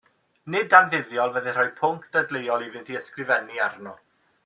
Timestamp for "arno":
3.71-3.99